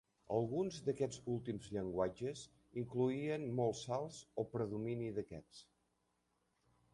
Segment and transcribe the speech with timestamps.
[0.35, 2.45] Alguns d'aquests últims llenguatges
[2.83, 5.63] incloïen molts salts o predomini d'aquests.